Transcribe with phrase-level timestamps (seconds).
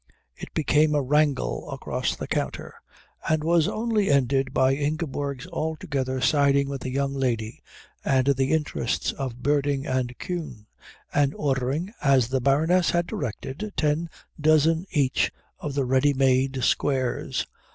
[0.35, 2.73] It became a wrangle across the counter,
[3.29, 7.61] and was only ended by Ingeborg's altogether siding with the young lady
[8.03, 10.65] and the interests of Berding and Kühn,
[11.13, 14.09] and ordering, as the Baroness had directed, ten
[14.39, 17.45] dozen each of the ready made squares.